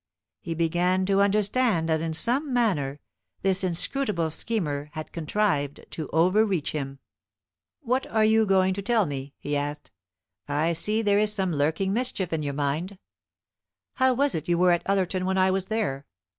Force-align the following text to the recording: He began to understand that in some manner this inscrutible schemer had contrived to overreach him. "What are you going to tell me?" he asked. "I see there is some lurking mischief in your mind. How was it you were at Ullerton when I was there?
He 0.39 0.55
began 0.55 1.05
to 1.05 1.21
understand 1.21 1.87
that 1.87 2.01
in 2.01 2.15
some 2.15 2.51
manner 2.51 2.99
this 3.43 3.63
inscrutible 3.63 4.31
schemer 4.31 4.89
had 4.93 5.11
contrived 5.11 5.85
to 5.91 6.09
overreach 6.09 6.71
him. 6.71 6.97
"What 7.81 8.07
are 8.07 8.25
you 8.25 8.47
going 8.47 8.73
to 8.73 8.81
tell 8.81 9.05
me?" 9.05 9.35
he 9.37 9.55
asked. 9.55 9.91
"I 10.47 10.73
see 10.73 11.03
there 11.03 11.19
is 11.19 11.31
some 11.31 11.53
lurking 11.53 11.93
mischief 11.93 12.33
in 12.33 12.41
your 12.41 12.55
mind. 12.55 12.97
How 13.97 14.15
was 14.15 14.33
it 14.33 14.47
you 14.47 14.57
were 14.57 14.71
at 14.71 14.89
Ullerton 14.89 15.23
when 15.23 15.37
I 15.37 15.51
was 15.51 15.67
there? 15.67 16.07